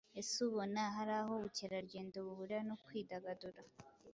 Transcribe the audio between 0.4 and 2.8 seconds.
ubona hari aho ubukerarugendo buhurira no